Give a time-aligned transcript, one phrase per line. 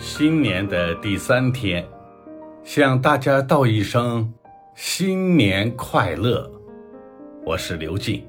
[0.00, 1.84] 新年的第三天，
[2.62, 4.32] 向大家道一声
[4.76, 6.48] 新年快乐。
[7.44, 8.24] 我是刘静。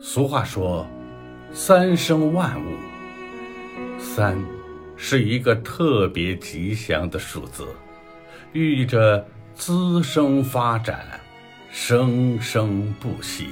[0.00, 0.84] 俗话说
[1.54, 2.70] ：“三生万物。”
[3.98, 4.36] 三
[4.96, 7.68] 是一个特别吉祥的数字，
[8.52, 9.24] 寓意着
[9.54, 11.20] 滋生发展，
[11.70, 13.46] 生生不息。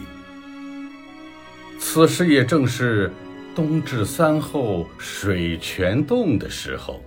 [1.78, 3.12] 此时也正是
[3.56, 7.02] 冬至三后水泉动的时候，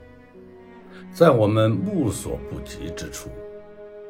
[1.13, 3.29] 在我们目所不及之处，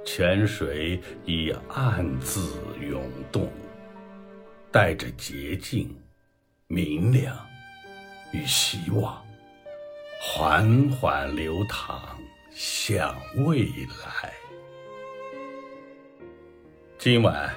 [0.05, 3.51] 泉水已暗自涌动，
[4.71, 5.93] 带着洁净、
[6.67, 7.37] 明亮
[8.31, 9.21] 与希望，
[10.21, 12.01] 缓缓流淌
[12.51, 13.13] 向
[13.45, 14.31] 未来。
[16.97, 17.53] 今晚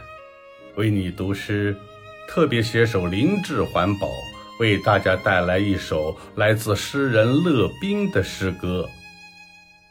[0.75, 1.77] 为你读诗。
[2.29, 4.09] 特别携手灵智环保，
[4.63, 8.89] 为大家带来一首来自诗人乐冰的诗歌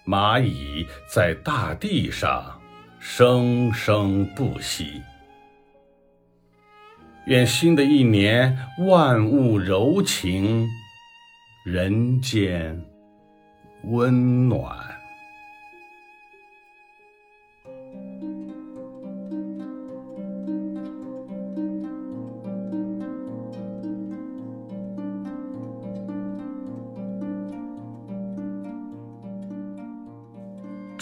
[0.10, 2.58] 《蚂蚁在大地上
[2.98, 4.86] 生生不息》。
[7.26, 10.66] 愿新的一年万物柔情，
[11.66, 12.82] 人间
[13.84, 15.01] 温暖。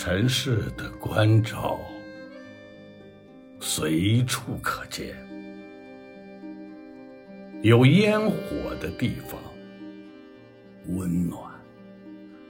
[0.02, 1.78] 尘世的关照
[3.60, 5.14] 随处可见，
[7.62, 9.38] 有烟火的地方，
[10.88, 11.52] 温暖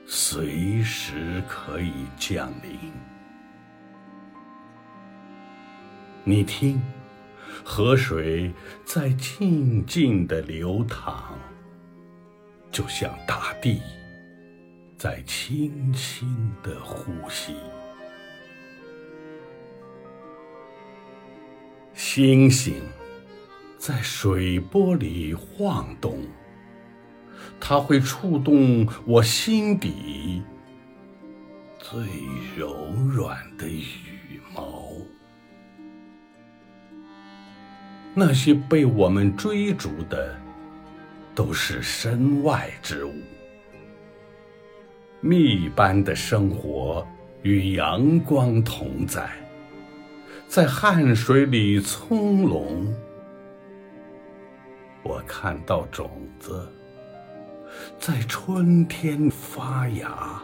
[0.05, 2.91] 随时可以降临。
[6.23, 6.79] 你听，
[7.63, 8.53] 河水
[8.85, 11.33] 在静静的流淌，
[12.69, 13.81] 就像大地。
[14.99, 17.55] 在轻轻的呼吸，
[21.93, 22.81] 星星
[23.77, 26.19] 在水波里晃动，
[27.61, 30.43] 它会触动我心底
[31.77, 31.97] 最
[32.57, 34.91] 柔软的羽毛。
[38.13, 40.37] 那些被我们追逐的，
[41.33, 43.13] 都是身外之物。
[45.21, 47.05] 蜜般的生活
[47.41, 49.29] 与阳光同在，
[50.47, 52.87] 在汗水里葱茏。
[55.03, 56.09] 我看到种
[56.39, 56.71] 子
[57.97, 60.41] 在春天发芽，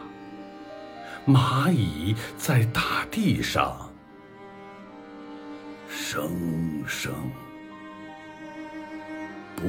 [1.26, 3.90] 蚂蚁在大地上
[5.88, 6.28] 生
[6.86, 7.12] 生
[9.56, 9.62] 不。